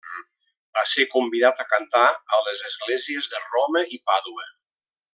[0.77, 2.07] Va ser convidat a cantar
[2.37, 4.53] a les esglésies de Roma i Pàdua.